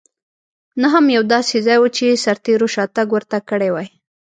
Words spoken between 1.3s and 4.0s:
داسې ځای و چې سرتېرو شاتګ ورته کړی وای.